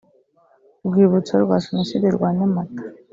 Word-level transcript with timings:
rwibutso 0.87 1.33
rwa 1.43 1.57
jenoside 1.65 2.05
rwa 2.15 2.29
nyamata 2.37 2.81